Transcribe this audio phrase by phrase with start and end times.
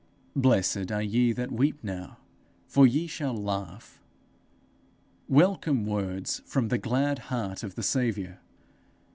[0.35, 2.17] 'Blessed are ye that weep now,
[2.65, 4.01] for ye shall laugh.'
[5.27, 8.39] Welcome words from the glad heart of the Saviour!